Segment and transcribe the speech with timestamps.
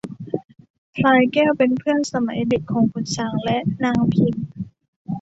[0.95, 4.35] พลายแก้วเป็นเพื่อนสมัยเด็กของขุนช้างและนางพิม